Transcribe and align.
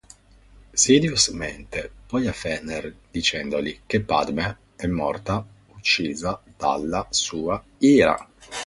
Sidious 0.73 1.27
mente 1.31 1.91
poi 2.07 2.25
a 2.25 2.31
Fener 2.33 2.91
dicendogli 3.11 3.81
che 3.85 4.01
Padmé 4.01 4.57
è 4.75 4.87
morta 4.87 5.45
uccisa 5.75 6.41
dalla 6.57 7.05
sua 7.11 7.63
ira. 7.77 8.27